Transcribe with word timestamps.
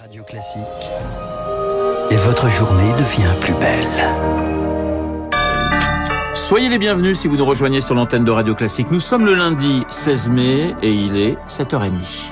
Radio 0.00 0.22
Classique. 0.22 0.62
Et 2.10 2.16
votre 2.16 2.48
journée 2.48 2.92
devient 2.94 3.34
plus 3.40 3.52
belle. 3.54 3.86
Soyez 6.34 6.70
les 6.70 6.78
bienvenus 6.78 7.18
si 7.18 7.28
vous 7.28 7.36
nous 7.36 7.44
rejoignez 7.44 7.82
sur 7.82 7.94
l'antenne 7.94 8.24
de 8.24 8.30
Radio 8.30 8.54
Classique. 8.54 8.90
Nous 8.90 9.00
sommes 9.00 9.26
le 9.26 9.34
lundi 9.34 9.84
16 9.90 10.30
mai 10.30 10.74
et 10.82 10.90
il 10.90 11.16
est 11.16 11.36
7h30. 11.46 12.30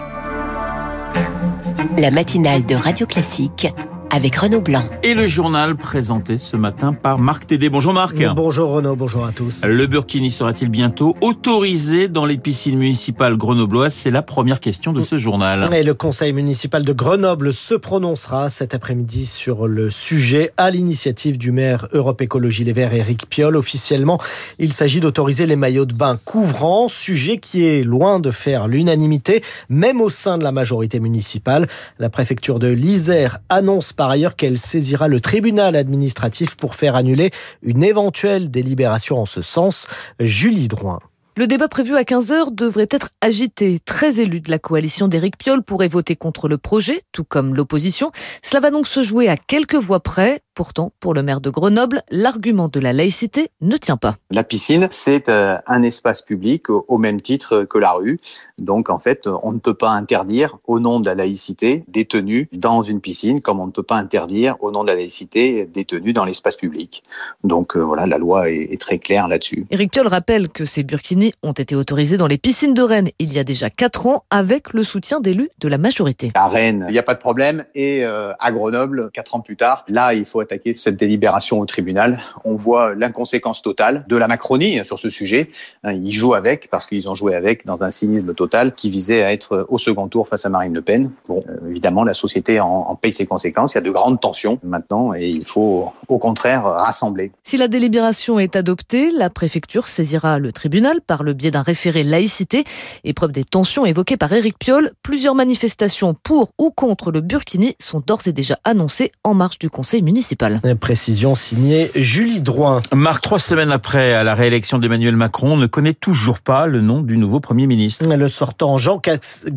La 1.98 2.10
matinale 2.10 2.64
de 2.64 2.74
Radio 2.74 3.06
Classique 3.06 3.68
avec 4.10 4.36
Renaud 4.36 4.60
Blanc. 4.60 4.84
Et 5.02 5.14
le 5.14 5.26
journal 5.26 5.76
présenté 5.76 6.38
ce 6.38 6.56
matin 6.56 6.92
par 6.92 7.18
Marc 7.18 7.46
Tédé. 7.46 7.68
Bonjour 7.68 7.92
Marc. 7.92 8.16
Bonjour 8.34 8.70
Renaud, 8.70 8.96
bonjour 8.96 9.24
à 9.24 9.32
tous. 9.32 9.64
Le 9.64 9.86
Burkini 9.86 10.30
sera-t-il 10.30 10.68
bientôt 10.68 11.16
autorisé 11.20 12.08
dans 12.08 12.26
les 12.26 12.38
piscines 12.38 12.76
municipales 12.76 13.36
grenobloises? 13.36 13.94
C'est 13.94 14.10
la 14.10 14.22
première 14.22 14.60
question 14.60 14.92
de 14.92 15.02
ce 15.02 15.16
journal. 15.16 15.72
Et 15.72 15.82
le 15.82 15.94
conseil 15.94 16.32
municipal 16.32 16.84
de 16.84 16.92
Grenoble 16.92 17.52
se 17.52 17.74
prononcera 17.74 18.50
cet 18.50 18.74
après-midi 18.74 19.26
sur 19.26 19.68
le 19.68 19.90
sujet 19.90 20.52
à 20.56 20.70
l'initiative 20.70 21.38
du 21.38 21.52
maire 21.52 21.86
Europe 21.92 22.20
Écologie 22.20 22.64
Les 22.64 22.72
Verts 22.72 22.94
Éric 22.94 23.28
Piolle. 23.28 23.56
Officiellement, 23.56 24.20
il 24.58 24.72
s'agit 24.72 25.00
d'autoriser 25.00 25.46
les 25.46 25.56
maillots 25.56 25.86
de 25.86 25.94
bain 25.94 26.18
couvrants, 26.24 26.88
sujet 26.88 27.38
qui 27.38 27.64
est 27.64 27.82
loin 27.82 28.18
de 28.18 28.30
faire 28.30 28.66
l'unanimité, 28.66 29.42
même 29.68 30.00
au 30.00 30.08
sein 30.08 30.38
de 30.38 30.44
la 30.44 30.52
majorité 30.52 30.98
municipale. 31.00 31.68
La 31.98 32.10
préfecture 32.10 32.58
de 32.58 32.68
l'Isère 32.68 33.38
annonce 33.48 33.92
par 34.00 34.08
ailleurs 34.08 34.34
qu'elle 34.34 34.58
saisira 34.58 35.08
le 35.08 35.20
tribunal 35.20 35.76
administratif 35.76 36.56
pour 36.56 36.74
faire 36.74 36.96
annuler 36.96 37.32
une 37.60 37.84
éventuelle 37.84 38.50
délibération 38.50 39.20
en 39.20 39.26
ce 39.26 39.42
sens. 39.42 39.86
Julie 40.18 40.68
Drouin. 40.68 41.00
Le 41.36 41.46
débat 41.46 41.68
prévu 41.68 41.96
à 41.96 42.02
15h 42.02 42.52
devrait 42.54 42.88
être 42.90 43.10
agité. 43.20 43.78
Très 43.78 44.18
élus 44.18 44.40
de 44.40 44.50
la 44.50 44.58
coalition 44.58 45.06
d'Éric 45.06 45.38
Piolle 45.38 45.62
pourraient 45.62 45.86
voter 45.86 46.16
contre 46.16 46.48
le 46.48 46.58
projet, 46.58 47.02
tout 47.12 47.22
comme 47.22 47.54
l'opposition. 47.54 48.10
Cela 48.42 48.58
va 48.60 48.72
donc 48.72 48.88
se 48.88 49.02
jouer 49.02 49.28
à 49.28 49.36
quelques 49.36 49.76
voix 49.76 50.00
près. 50.00 50.42
Pourtant, 50.54 50.92
pour 50.98 51.14
le 51.14 51.22
maire 51.22 51.40
de 51.40 51.48
Grenoble, 51.48 52.02
l'argument 52.10 52.68
de 52.68 52.80
la 52.80 52.92
laïcité 52.92 53.50
ne 53.60 53.76
tient 53.76 53.96
pas. 53.96 54.16
La 54.30 54.42
piscine, 54.42 54.88
c'est 54.90 55.28
euh, 55.28 55.56
un 55.68 55.82
espace 55.82 56.20
public 56.20 56.68
au 56.68 56.98
même 56.98 57.20
titre 57.20 57.62
que 57.62 57.78
la 57.78 57.92
rue. 57.92 58.18
Donc, 58.58 58.90
en 58.90 58.98
fait, 58.98 59.28
on 59.42 59.52
ne 59.52 59.58
peut 59.58 59.72
pas 59.72 59.90
interdire, 59.90 60.58
au 60.66 60.80
nom 60.80 61.00
de 61.00 61.06
la 61.06 61.14
laïcité, 61.14 61.84
des 61.88 62.04
tenues 62.04 62.48
dans 62.52 62.82
une 62.82 63.00
piscine, 63.00 63.40
comme 63.40 63.60
on 63.60 63.66
ne 63.66 63.72
peut 63.72 63.84
pas 63.84 63.96
interdire, 63.96 64.56
au 64.60 64.70
nom 64.72 64.82
de 64.82 64.88
la 64.88 64.96
laïcité, 64.96 65.64
des 65.64 65.84
tenues 65.84 66.12
dans 66.12 66.24
l'espace 66.24 66.56
public. 66.56 67.04
Donc, 67.44 67.76
euh, 67.76 67.80
voilà, 67.80 68.06
la 68.06 68.18
loi 68.18 68.50
est, 68.50 68.78
très 68.80 68.98
claire 68.98 69.28
là-dessus. 69.28 69.64
Éric 69.70 69.92
Piolle 69.92 70.08
rappelle 70.08 70.48
que 70.48 70.64
ces 70.64 70.82
burkinis 70.82 71.29
ont 71.42 71.52
été 71.52 71.74
autorisés 71.74 72.16
dans 72.16 72.26
les 72.26 72.38
piscines 72.38 72.74
de 72.74 72.82
Rennes 72.82 73.10
il 73.18 73.32
y 73.32 73.38
a 73.38 73.44
déjà 73.44 73.70
4 73.70 74.06
ans, 74.06 74.24
avec 74.30 74.72
le 74.72 74.82
soutien 74.82 75.20
d'élus 75.20 75.50
de 75.58 75.68
la 75.68 75.78
majorité. 75.78 76.30
À 76.34 76.48
Rennes, 76.48 76.84
il 76.88 76.92
n'y 76.92 76.98
a 76.98 77.02
pas 77.02 77.14
de 77.14 77.20
problème. 77.20 77.64
Et 77.74 78.04
euh, 78.04 78.32
à 78.38 78.52
Grenoble, 78.52 79.10
4 79.12 79.34
ans 79.34 79.40
plus 79.40 79.56
tard, 79.56 79.84
là, 79.88 80.14
il 80.14 80.24
faut 80.24 80.40
attaquer 80.40 80.74
cette 80.74 80.96
délibération 80.96 81.60
au 81.60 81.66
tribunal. 81.66 82.20
On 82.44 82.54
voit 82.54 82.94
l'inconséquence 82.94 83.62
totale 83.62 84.04
de 84.08 84.16
la 84.16 84.28
Macronie 84.28 84.84
sur 84.84 84.98
ce 84.98 85.10
sujet. 85.10 85.50
Hein, 85.84 85.92
ils 85.92 86.12
jouent 86.12 86.34
avec 86.34 86.70
parce 86.70 86.86
qu'ils 86.86 87.08
ont 87.08 87.14
joué 87.14 87.34
avec 87.34 87.66
dans 87.66 87.82
un 87.82 87.90
cynisme 87.90 88.34
total 88.34 88.74
qui 88.74 88.90
visait 88.90 89.22
à 89.22 89.32
être 89.32 89.66
au 89.68 89.78
second 89.78 90.08
tour 90.08 90.28
face 90.28 90.46
à 90.46 90.48
Marine 90.48 90.74
Le 90.74 90.82
Pen. 90.82 91.10
Bon, 91.28 91.44
euh, 91.48 91.68
évidemment, 91.68 92.04
la 92.04 92.14
société 92.14 92.60
en, 92.60 92.66
en 92.66 92.94
paye 92.96 93.12
ses 93.12 93.26
conséquences. 93.26 93.74
Il 93.74 93.76
y 93.76 93.78
a 93.78 93.82
de 93.82 93.90
grandes 93.90 94.20
tensions 94.20 94.58
maintenant 94.62 95.14
et 95.14 95.28
il 95.28 95.44
faut 95.44 95.92
au 96.08 96.18
contraire 96.18 96.64
rassembler. 96.64 97.32
Si 97.42 97.56
la 97.56 97.68
délibération 97.68 98.38
est 98.38 98.56
adoptée, 98.56 99.10
la 99.10 99.30
préfecture 99.30 99.88
saisira 99.88 100.38
le 100.38 100.52
tribunal 100.52 101.00
par 101.10 101.24
le 101.24 101.32
biais 101.32 101.50
d'un 101.50 101.62
référé 101.62 102.04
laïcité. 102.04 102.62
Épreuve 103.02 103.32
des 103.32 103.42
tensions 103.42 103.84
évoquées 103.84 104.16
par 104.16 104.32
Éric 104.32 104.56
Piolle, 104.60 104.92
plusieurs 105.02 105.34
manifestations 105.34 106.14
pour 106.14 106.50
ou 106.56 106.70
contre 106.70 107.10
le 107.10 107.20
Burkini 107.20 107.74
sont 107.80 107.98
d'ores 107.98 108.28
et 108.28 108.32
déjà 108.32 108.60
annoncées 108.62 109.10
en 109.24 109.34
marge 109.34 109.58
du 109.58 109.70
conseil 109.70 110.02
municipal. 110.02 110.60
Précision 110.78 111.34
signée 111.34 111.90
Julie 111.96 112.40
Drouin. 112.40 112.82
Marc, 112.94 113.22
trois 113.22 113.40
semaines 113.40 113.72
après 113.72 114.22
la 114.22 114.36
réélection 114.36 114.78
d'Emmanuel 114.78 115.16
Macron, 115.16 115.56
ne 115.56 115.66
connaît 115.66 115.94
toujours 115.94 116.38
pas 116.38 116.66
le 116.68 116.80
nom 116.80 117.00
du 117.00 117.16
nouveau 117.16 117.40
Premier 117.40 117.66
ministre. 117.66 118.06
Le 118.06 118.28
sortant 118.28 118.78
Jean, 118.78 119.02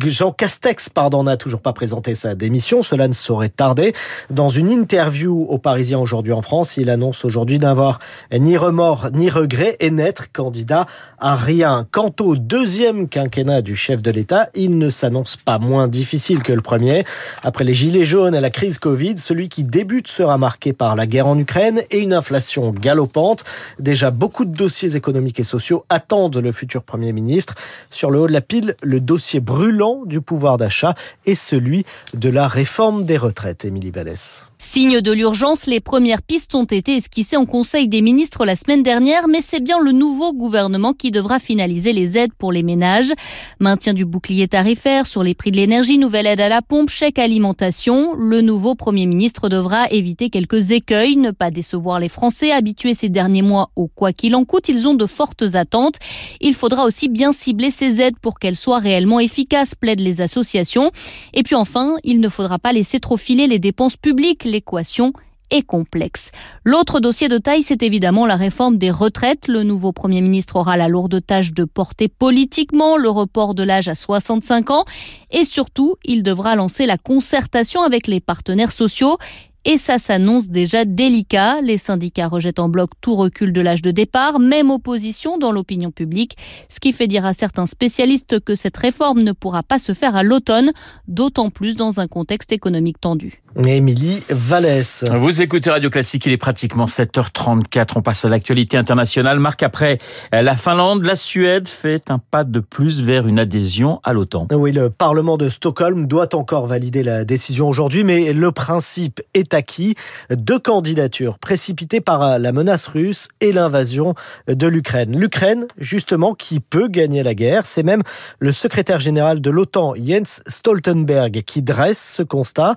Jean 0.06 0.32
Castex 0.32 0.88
pardon, 0.88 1.22
n'a 1.22 1.36
toujours 1.36 1.60
pas 1.60 1.72
présenté 1.72 2.16
sa 2.16 2.34
démission. 2.34 2.82
Cela 2.82 3.06
ne 3.06 3.12
saurait 3.12 3.48
tarder. 3.48 3.92
Dans 4.28 4.48
une 4.48 4.70
interview 4.70 5.46
aux 5.48 5.58
Parisiens 5.58 6.00
aujourd'hui 6.00 6.32
en 6.32 6.42
France, 6.42 6.78
il 6.78 6.90
annonce 6.90 7.24
aujourd'hui 7.24 7.60
n'avoir 7.60 8.00
ni 8.36 8.56
remords 8.56 9.10
ni 9.12 9.30
regrets 9.30 9.76
et 9.78 9.92
n'être 9.92 10.32
candidat 10.32 10.86
à 11.20 11.43
Quant 11.90 12.14
au 12.20 12.36
deuxième 12.36 13.06
quinquennat 13.06 13.60
du 13.60 13.76
chef 13.76 14.00
de 14.00 14.10
l'État, 14.10 14.48
il 14.54 14.78
ne 14.78 14.88
s'annonce 14.88 15.36
pas 15.36 15.58
moins 15.58 15.88
difficile 15.88 16.42
que 16.42 16.54
le 16.54 16.62
premier. 16.62 17.04
Après 17.42 17.64
les 17.64 17.74
gilets 17.74 18.06
jaunes 18.06 18.34
et 18.34 18.40
la 18.40 18.48
crise 18.48 18.78
Covid, 18.78 19.18
celui 19.18 19.50
qui 19.50 19.62
débute 19.62 20.08
sera 20.08 20.38
marqué 20.38 20.72
par 20.72 20.96
la 20.96 21.06
guerre 21.06 21.26
en 21.26 21.38
Ukraine 21.38 21.82
et 21.90 21.98
une 21.98 22.14
inflation 22.14 22.70
galopante. 22.70 23.44
Déjà, 23.78 24.10
beaucoup 24.10 24.46
de 24.46 24.56
dossiers 24.56 24.96
économiques 24.96 25.38
et 25.38 25.44
sociaux 25.44 25.84
attendent 25.90 26.38
le 26.38 26.50
futur 26.50 26.82
Premier 26.82 27.12
ministre. 27.12 27.54
Sur 27.90 28.10
le 28.10 28.20
haut 28.20 28.26
de 28.26 28.32
la 28.32 28.40
pile, 28.40 28.74
le 28.82 29.00
dossier 29.00 29.40
brûlant 29.40 30.04
du 30.06 30.22
pouvoir 30.22 30.56
d'achat 30.56 30.94
est 31.26 31.34
celui 31.34 31.84
de 32.14 32.30
la 32.30 32.48
réforme 32.48 33.04
des 33.04 33.18
retraites. 33.18 33.66
Émilie 33.66 33.90
Vallès. 33.90 34.48
Signe 34.74 35.00
de 35.00 35.12
l'urgence, 35.12 35.66
les 35.66 35.78
premières 35.78 36.20
pistes 36.20 36.52
ont 36.56 36.64
été 36.64 36.96
esquissées 36.96 37.36
en 37.36 37.46
Conseil 37.46 37.86
des 37.86 38.02
ministres 38.02 38.44
la 38.44 38.56
semaine 38.56 38.82
dernière, 38.82 39.28
mais 39.28 39.40
c'est 39.40 39.60
bien 39.60 39.78
le 39.78 39.92
nouveau 39.92 40.32
gouvernement 40.32 40.94
qui 40.94 41.12
devra 41.12 41.38
finaliser 41.38 41.92
les 41.92 42.18
aides 42.18 42.32
pour 42.36 42.50
les 42.50 42.64
ménages. 42.64 43.12
Maintien 43.60 43.94
du 43.94 44.04
bouclier 44.04 44.48
tarifaire 44.48 45.06
sur 45.06 45.22
les 45.22 45.36
prix 45.36 45.52
de 45.52 45.58
l'énergie, 45.58 45.96
nouvelle 45.96 46.26
aide 46.26 46.40
à 46.40 46.48
la 46.48 46.60
pompe, 46.60 46.90
chèque 46.90 47.20
alimentation. 47.20 48.14
Le 48.16 48.40
nouveau 48.40 48.74
Premier 48.74 49.06
ministre 49.06 49.48
devra 49.48 49.88
éviter 49.92 50.28
quelques 50.28 50.72
écueils, 50.72 51.14
ne 51.14 51.30
pas 51.30 51.52
décevoir 51.52 52.00
les 52.00 52.08
Français 52.08 52.50
habitués 52.50 52.94
ces 52.94 53.08
derniers 53.08 53.42
mois 53.42 53.70
au 53.76 53.86
quoi 53.86 54.12
qu'il 54.12 54.34
en 54.34 54.44
coûte. 54.44 54.68
Ils 54.68 54.88
ont 54.88 54.94
de 54.94 55.06
fortes 55.06 55.54
attentes. 55.54 56.00
Il 56.40 56.54
faudra 56.54 56.84
aussi 56.84 57.08
bien 57.08 57.30
cibler 57.30 57.70
ces 57.70 58.00
aides 58.00 58.18
pour 58.20 58.40
qu'elles 58.40 58.56
soient 58.56 58.80
réellement 58.80 59.20
efficaces, 59.20 59.76
plaident 59.76 60.00
les 60.00 60.20
associations. 60.20 60.90
Et 61.32 61.44
puis 61.44 61.54
enfin, 61.54 61.94
il 62.02 62.18
ne 62.18 62.28
faudra 62.28 62.58
pas 62.58 62.72
laisser 62.72 62.98
trop 62.98 63.16
filer 63.16 63.46
les 63.46 63.60
dépenses 63.60 63.96
publiques 63.96 64.42
l'équation 64.64 65.12
est 65.50 65.62
complexe. 65.62 66.30
L'autre 66.64 67.00
dossier 67.00 67.28
de 67.28 67.38
taille, 67.38 67.62
c'est 67.62 67.82
évidemment 67.82 68.26
la 68.26 68.36
réforme 68.36 68.78
des 68.78 68.90
retraites. 68.90 69.46
Le 69.46 69.62
nouveau 69.62 69.92
Premier 69.92 70.20
ministre 70.20 70.56
aura 70.56 70.76
la 70.76 70.88
lourde 70.88 71.24
tâche 71.24 71.52
de 71.52 71.64
porter 71.64 72.08
politiquement 72.08 72.96
le 72.96 73.10
report 73.10 73.54
de 73.54 73.62
l'âge 73.62 73.88
à 73.88 73.94
65 73.94 74.70
ans. 74.70 74.84
Et 75.30 75.44
surtout, 75.44 75.96
il 76.04 76.22
devra 76.22 76.56
lancer 76.56 76.86
la 76.86 76.96
concertation 76.96 77.82
avec 77.82 78.06
les 78.06 78.20
partenaires 78.20 78.72
sociaux 78.72 79.18
et 79.66 79.78
ça 79.78 79.98
s'annonce 79.98 80.48
déjà 80.48 80.84
délicat. 80.84 81.60
Les 81.60 81.78
syndicats 81.78 82.28
rejettent 82.28 82.58
en 82.58 82.68
bloc 82.68 82.90
tout 83.00 83.14
recul 83.14 83.52
de 83.52 83.60
l'âge 83.60 83.82
de 83.82 83.90
départ, 83.90 84.38
même 84.38 84.70
opposition 84.70 85.38
dans 85.38 85.52
l'opinion 85.52 85.90
publique, 85.90 86.36
ce 86.68 86.80
qui 86.80 86.92
fait 86.92 87.06
dire 87.06 87.24
à 87.24 87.32
certains 87.32 87.66
spécialistes 87.66 88.40
que 88.40 88.54
cette 88.54 88.76
réforme 88.76 89.22
ne 89.22 89.32
pourra 89.32 89.62
pas 89.62 89.78
se 89.78 89.94
faire 89.94 90.16
à 90.16 90.22
l'automne, 90.22 90.72
d'autant 91.08 91.50
plus 91.50 91.76
dans 91.76 92.00
un 92.00 92.08
contexte 92.08 92.52
économique 92.52 93.00
tendu. 93.00 93.43
Émilie 93.62 94.22
Vallès. 94.30 95.04
Vous 95.12 95.40
écoutez 95.40 95.70
Radio 95.70 95.88
Classique, 95.88 96.26
il 96.26 96.32
est 96.32 96.36
pratiquement 96.36 96.86
7h34. 96.86 97.92
On 97.94 98.02
passe 98.02 98.24
à 98.24 98.28
l'actualité 98.28 98.76
internationale. 98.76 99.38
Marc, 99.38 99.62
après 99.62 99.98
la 100.32 100.56
Finlande, 100.56 101.04
la 101.04 101.14
Suède 101.14 101.68
fait 101.68 102.10
un 102.10 102.18
pas 102.18 102.42
de 102.42 102.58
plus 102.58 103.00
vers 103.00 103.28
une 103.28 103.38
adhésion 103.38 104.00
à 104.02 104.12
l'OTAN. 104.12 104.48
Oui, 104.52 104.72
le 104.72 104.90
Parlement 104.90 105.36
de 105.36 105.48
Stockholm 105.48 106.06
doit 106.08 106.34
encore 106.34 106.66
valider 106.66 107.04
la 107.04 107.24
décision 107.24 107.68
aujourd'hui, 107.68 108.02
mais 108.02 108.32
le 108.32 108.50
principe 108.50 109.20
est 109.34 109.54
acquis. 109.54 109.94
Deux 110.30 110.58
candidatures 110.58 111.38
précipitées 111.38 112.00
par 112.00 112.40
la 112.40 112.52
menace 112.52 112.88
russe 112.88 113.28
et 113.40 113.52
l'invasion 113.52 114.14
de 114.48 114.66
l'Ukraine. 114.66 115.16
L'Ukraine, 115.16 115.66
justement, 115.78 116.34
qui 116.34 116.58
peut 116.58 116.88
gagner 116.88 117.22
la 117.22 117.34
guerre. 117.34 117.66
C'est 117.66 117.84
même 117.84 118.02
le 118.40 118.50
secrétaire 118.50 118.98
général 118.98 119.40
de 119.40 119.50
l'OTAN, 119.50 119.94
Jens 119.94 120.42
Stoltenberg, 120.48 121.42
qui 121.46 121.62
dresse 121.62 122.14
ce 122.16 122.24
constat. 122.24 122.74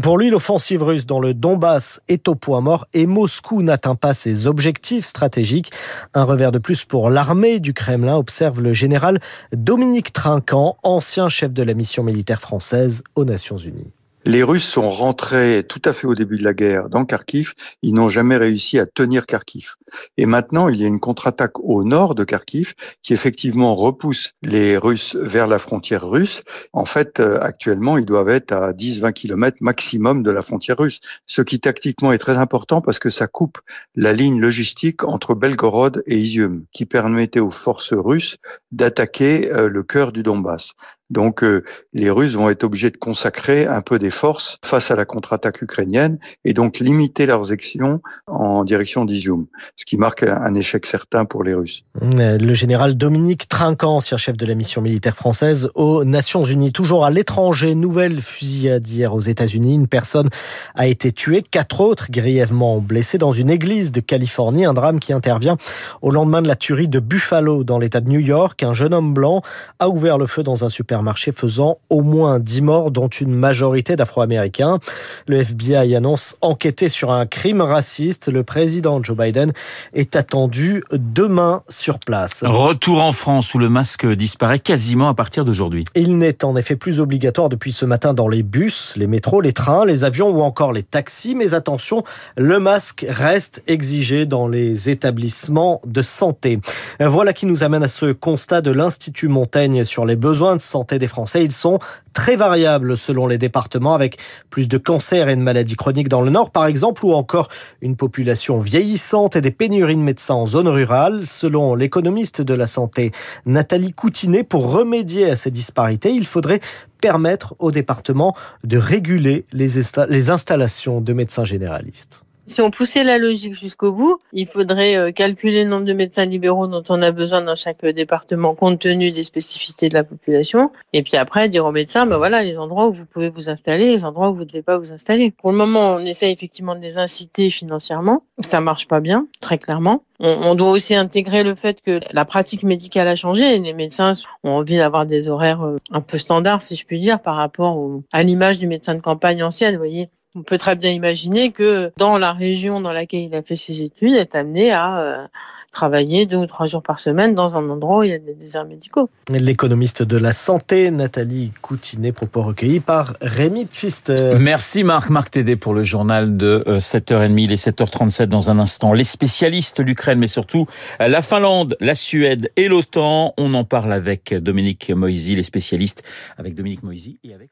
Pour 0.00 0.19
lui, 0.20 0.28
l'offensive 0.28 0.82
russe 0.82 1.06
dans 1.06 1.18
le 1.18 1.32
Donbass 1.32 2.02
est 2.06 2.28
au 2.28 2.34
point 2.34 2.60
mort 2.60 2.86
et 2.92 3.06
Moscou 3.06 3.62
n'atteint 3.62 3.94
pas 3.94 4.12
ses 4.12 4.46
objectifs 4.46 5.06
stratégiques. 5.06 5.72
Un 6.12 6.24
revers 6.24 6.52
de 6.52 6.58
plus 6.58 6.84
pour 6.84 7.08
l'armée 7.08 7.58
du 7.58 7.72
Kremlin, 7.72 8.16
observe 8.16 8.60
le 8.60 8.74
général 8.74 9.18
Dominique 9.52 10.12
Trinquant, 10.12 10.76
ancien 10.82 11.30
chef 11.30 11.54
de 11.54 11.62
la 11.62 11.72
mission 11.72 12.02
militaire 12.02 12.42
française 12.42 13.02
aux 13.14 13.24
Nations 13.24 13.56
Unies. 13.56 13.92
Les 14.26 14.42
Russes 14.42 14.68
sont 14.68 14.90
rentrés 14.90 15.64
tout 15.66 15.80
à 15.82 15.94
fait 15.94 16.06
au 16.06 16.14
début 16.14 16.36
de 16.36 16.44
la 16.44 16.52
guerre 16.52 16.90
dans 16.90 17.06
Kharkiv. 17.06 17.54
Ils 17.80 17.94
n'ont 17.94 18.10
jamais 18.10 18.36
réussi 18.36 18.78
à 18.78 18.84
tenir 18.84 19.24
Kharkiv. 19.24 19.76
Et 20.18 20.26
maintenant, 20.26 20.68
il 20.68 20.76
y 20.76 20.84
a 20.84 20.88
une 20.88 21.00
contre-attaque 21.00 21.58
au 21.60 21.84
nord 21.84 22.14
de 22.14 22.24
Kharkiv 22.24 22.74
qui 23.00 23.14
effectivement 23.14 23.74
repousse 23.74 24.34
les 24.42 24.76
Russes 24.76 25.16
vers 25.16 25.46
la 25.46 25.58
frontière 25.58 26.06
russe. 26.06 26.42
En 26.74 26.84
fait, 26.84 27.18
euh, 27.18 27.40
actuellement, 27.40 27.96
ils 27.96 28.04
doivent 28.04 28.28
être 28.28 28.52
à 28.52 28.72
10-20 28.72 29.14
km 29.14 29.56
maximum 29.60 30.22
de 30.22 30.30
la 30.30 30.42
frontière 30.42 30.76
russe, 30.76 31.00
ce 31.26 31.40
qui 31.40 31.58
tactiquement 31.58 32.12
est 32.12 32.18
très 32.18 32.36
important 32.36 32.82
parce 32.82 32.98
que 32.98 33.08
ça 33.08 33.26
coupe 33.26 33.58
la 33.96 34.12
ligne 34.12 34.38
logistique 34.38 35.02
entre 35.02 35.34
Belgorod 35.34 36.02
et 36.06 36.18
Izium, 36.18 36.64
qui 36.72 36.84
permettait 36.84 37.40
aux 37.40 37.50
forces 37.50 37.94
russes 37.94 38.36
d'attaquer 38.70 39.50
euh, 39.50 39.68
le 39.68 39.82
cœur 39.82 40.12
du 40.12 40.22
Donbass. 40.22 40.74
Donc 41.10 41.42
euh, 41.42 41.64
les 41.92 42.08
Russes 42.10 42.34
vont 42.34 42.48
être 42.48 42.64
obligés 42.64 42.90
de 42.90 42.96
consacrer 42.96 43.66
un 43.66 43.82
peu 43.82 43.98
des 43.98 44.10
forces 44.10 44.58
face 44.64 44.90
à 44.90 44.96
la 44.96 45.04
contre-attaque 45.04 45.60
ukrainienne 45.62 46.18
et 46.44 46.54
donc 46.54 46.78
limiter 46.78 47.26
leurs 47.26 47.50
actions 47.50 48.00
en 48.28 48.64
direction 48.64 49.04
d'Izium, 49.04 49.46
ce 49.76 49.84
qui 49.84 49.96
marque 49.96 50.22
un 50.22 50.54
échec 50.54 50.86
certain 50.86 51.24
pour 51.24 51.42
les 51.42 51.54
Russes. 51.54 51.84
Le 52.00 52.54
général 52.54 52.94
Dominique 52.94 53.48
Trinquant, 53.48 53.96
ancien 53.96 54.16
chef 54.16 54.36
de 54.36 54.46
la 54.46 54.54
mission 54.54 54.80
militaire 54.82 55.16
française 55.16 55.68
aux 55.74 56.04
Nations 56.04 56.44
Unies, 56.44 56.72
toujours 56.72 57.04
à 57.04 57.10
l'étranger, 57.10 57.74
nouvelle 57.74 58.20
fusillade 58.22 58.88
hier 58.88 59.12
aux 59.12 59.20
États-Unis. 59.20 59.74
Une 59.74 59.88
personne 59.88 60.28
a 60.76 60.86
été 60.86 61.10
tuée, 61.10 61.42
quatre 61.42 61.80
autres 61.80 62.06
grièvement 62.10 62.78
blessés 62.78 63.18
dans 63.18 63.32
une 63.32 63.50
église 63.50 63.90
de 63.90 64.00
Californie, 64.00 64.64
un 64.64 64.74
drame 64.74 65.00
qui 65.00 65.12
intervient 65.12 65.56
au 66.02 66.12
lendemain 66.12 66.40
de 66.40 66.48
la 66.48 66.56
tuerie 66.56 66.88
de 66.88 67.00
Buffalo 67.00 67.64
dans 67.64 67.78
l'État 67.78 68.00
de 68.00 68.08
New 68.08 68.20
York. 68.20 68.62
Un 68.62 68.72
jeune 68.72 68.94
homme 68.94 69.12
blanc 69.12 69.42
a 69.80 69.88
ouvert 69.88 70.16
le 70.16 70.26
feu 70.26 70.44
dans 70.44 70.64
un 70.64 70.68
supermarché 70.68 70.99
faisant 71.32 71.78
au 71.88 72.02
moins 72.02 72.38
10 72.38 72.62
morts, 72.62 72.90
dont 72.90 73.08
une 73.08 73.34
majorité 73.34 73.96
d'Afro-Américains. 73.96 74.78
Le 75.26 75.38
FBI 75.38 75.94
annonce 75.94 76.36
enquêter 76.40 76.88
sur 76.88 77.10
un 77.10 77.26
crime 77.26 77.60
raciste. 77.60 78.28
Le 78.28 78.42
président 78.42 79.02
Joe 79.02 79.16
Biden 79.16 79.52
est 79.94 80.16
attendu 80.16 80.82
demain 80.92 81.62
sur 81.68 81.98
place. 81.98 82.42
Retour 82.46 83.02
en 83.02 83.12
France 83.12 83.54
où 83.54 83.58
le 83.58 83.68
masque 83.68 84.06
disparaît 84.06 84.58
quasiment 84.58 85.08
à 85.08 85.14
partir 85.14 85.44
d'aujourd'hui. 85.44 85.84
Il 85.94 86.18
n'est 86.18 86.44
en 86.44 86.56
effet 86.56 86.76
plus 86.76 87.00
obligatoire 87.00 87.48
depuis 87.48 87.72
ce 87.72 87.84
matin 87.84 88.14
dans 88.14 88.28
les 88.28 88.42
bus, 88.42 88.94
les 88.96 89.06
métros, 89.06 89.40
les 89.40 89.52
trains, 89.52 89.84
les 89.84 90.04
avions 90.04 90.30
ou 90.30 90.42
encore 90.42 90.72
les 90.72 90.82
taxis. 90.82 91.34
Mais 91.34 91.54
attention, 91.54 92.04
le 92.36 92.58
masque 92.58 93.06
reste 93.08 93.62
exigé 93.66 94.26
dans 94.26 94.48
les 94.48 94.90
établissements 94.90 95.80
de 95.86 96.02
santé. 96.02 96.60
Voilà 97.00 97.32
qui 97.32 97.46
nous 97.46 97.62
amène 97.62 97.82
à 97.82 97.88
ce 97.88 98.12
constat 98.12 98.60
de 98.60 98.70
l'Institut 98.70 99.28
Montaigne 99.28 99.84
sur 99.84 100.04
les 100.04 100.16
besoins 100.16 100.56
de 100.56 100.60
santé 100.60 100.89
des 100.98 101.08
Français. 101.08 101.44
Ils 101.44 101.52
sont 101.52 101.78
très 102.12 102.36
variables 102.36 102.96
selon 102.96 103.26
les 103.26 103.38
départements 103.38 103.94
avec 103.94 104.18
plus 104.50 104.68
de 104.68 104.78
cancers 104.78 105.28
et 105.28 105.36
de 105.36 105.40
maladies 105.40 105.76
chroniques 105.76 106.08
dans 106.08 106.20
le 106.20 106.30
nord 106.30 106.50
par 106.50 106.66
exemple 106.66 107.04
ou 107.04 107.12
encore 107.12 107.48
une 107.80 107.96
population 107.96 108.58
vieillissante 108.58 109.36
et 109.36 109.40
des 109.40 109.50
pénuries 109.50 109.96
de 109.96 110.00
médecins 110.00 110.34
en 110.34 110.46
zone 110.46 110.68
rurale. 110.68 111.26
Selon 111.26 111.74
l'économiste 111.74 112.42
de 112.42 112.54
la 112.54 112.66
santé 112.66 113.12
Nathalie 113.46 113.92
Coutinet, 113.92 114.42
pour 114.42 114.72
remédier 114.72 115.30
à 115.30 115.36
ces 115.36 115.50
disparités, 115.50 116.10
il 116.10 116.26
faudrait 116.26 116.60
permettre 117.00 117.54
aux 117.58 117.70
départements 117.70 118.34
de 118.64 118.76
réguler 118.76 119.46
les 119.52 120.30
installations 120.30 121.00
de 121.00 121.12
médecins 121.12 121.44
généralistes. 121.44 122.24
Si 122.50 122.60
on 122.60 122.72
poussait 122.72 123.04
la 123.04 123.18
logique 123.18 123.54
jusqu'au 123.54 123.92
bout, 123.92 124.18
il 124.32 124.44
faudrait 124.44 124.96
euh, 124.96 125.12
calculer 125.12 125.62
le 125.62 125.70
nombre 125.70 125.84
de 125.84 125.92
médecins 125.92 126.24
libéraux 126.24 126.66
dont 126.66 126.82
on 126.88 127.00
a 127.00 127.12
besoin 127.12 127.42
dans 127.42 127.54
chaque 127.54 127.86
département 127.86 128.56
compte 128.56 128.80
tenu 128.80 129.12
des 129.12 129.22
spécificités 129.22 129.88
de 129.88 129.94
la 129.94 130.02
population. 130.02 130.72
Et 130.92 131.04
puis 131.04 131.16
après, 131.16 131.48
dire 131.48 131.64
aux 131.64 131.70
médecins, 131.70 132.06
ben 132.06 132.16
voilà, 132.16 132.42
les 132.42 132.58
endroits 132.58 132.88
où 132.88 132.92
vous 132.92 133.06
pouvez 133.06 133.28
vous 133.28 133.50
installer, 133.50 133.86
les 133.86 134.04
endroits 134.04 134.30
où 134.30 134.34
vous 134.34 134.40
ne 134.40 134.46
devez 134.46 134.62
pas 134.62 134.78
vous 134.78 134.92
installer. 134.92 135.30
Pour 135.30 135.52
le 135.52 135.58
moment, 135.58 135.94
on 135.94 136.04
essaie 136.04 136.32
effectivement 136.32 136.74
de 136.74 136.80
les 136.80 136.98
inciter 136.98 137.50
financièrement. 137.50 138.24
Ça 138.40 138.60
marche 138.60 138.88
pas 138.88 138.98
bien, 138.98 139.28
très 139.40 139.56
clairement. 139.56 140.02
On, 140.18 140.56
doit 140.56 140.70
aussi 140.70 140.96
intégrer 140.96 141.44
le 141.44 141.54
fait 141.54 141.80
que 141.80 142.00
la 142.12 142.24
pratique 142.24 142.64
médicale 142.64 143.06
a 143.08 143.14
changé. 143.14 143.58
Les 143.60 143.72
médecins 143.72 144.12
ont 144.42 144.50
envie 144.50 144.76
d'avoir 144.76 145.06
des 145.06 145.28
horaires 145.28 145.62
euh, 145.62 145.76
un 145.92 146.02
peu 146.02 146.18
standards, 146.18 146.60
si 146.60 146.76
je 146.76 146.84
puis 146.84 146.98
dire, 146.98 147.22
par 147.22 147.36
rapport 147.36 147.80
à 148.12 148.22
l'image 148.22 148.58
du 148.58 148.66
médecin 148.66 148.94
de 148.94 149.00
campagne 149.00 149.42
ancienne. 149.42 149.74
Vous 149.74 149.78
voyez, 149.78 150.08
on 150.36 150.42
peut 150.42 150.58
très 150.58 150.76
bien 150.76 150.90
imaginer 150.90 151.50
que 151.50 151.90
dans 151.96 152.18
la 152.18 152.32
région 152.32 152.80
dans 152.80 152.92
laquelle 152.92 153.22
il 153.22 153.34
a 153.34 153.42
fait 153.42 153.56
ses 153.56 153.82
études, 153.82 154.10
il 154.10 154.16
est 154.16 154.34
amené 154.34 154.70
à 154.70 155.00
euh, 155.00 155.26
travailler 155.72 156.26
deux 156.26 156.36
ou 156.36 156.46
trois 156.46 156.66
jours 156.66 156.82
par 156.82 157.00
semaine 157.00 157.34
dans 157.34 157.56
un 157.56 157.68
endroit 157.68 157.98
où 157.98 158.02
il 158.04 158.10
y 158.10 158.12
a 158.12 158.18
des 158.18 158.34
déserts 158.34 158.64
médicaux. 158.64 159.10
L'économiste 159.28 160.04
de 160.04 160.16
la 160.16 160.32
santé, 160.32 160.92
Nathalie 160.92 161.52
Coutinet, 161.62 162.12
propos 162.12 162.42
recueillis 162.42 162.78
par 162.78 163.14
Rémi 163.20 163.66
Pfister. 163.66 164.36
Merci 164.38 164.84
Marc. 164.84 165.10
Marc 165.10 165.30
Tédé 165.30 165.56
pour 165.56 165.74
le 165.74 165.82
journal 165.82 166.36
de 166.36 166.62
7h30, 166.66 167.48
les 167.48 167.56
7h37 167.56 168.26
dans 168.26 168.50
un 168.50 168.58
instant. 168.60 168.92
Les 168.92 169.04
spécialistes, 169.04 169.80
l'Ukraine, 169.80 170.18
mais 170.18 170.28
surtout 170.28 170.66
la 171.00 171.22
Finlande, 171.22 171.76
la 171.80 171.96
Suède 171.96 172.50
et 172.56 172.68
l'OTAN. 172.68 173.34
On 173.36 173.54
en 173.54 173.64
parle 173.64 173.92
avec 173.92 174.34
Dominique 174.34 174.90
Moisy, 174.90 175.34
les 175.34 175.42
spécialistes 175.42 176.04
avec 176.38 176.54
Dominique 176.54 176.82
Moisy 176.82 177.18
et 177.24 177.34
avec 177.34 177.50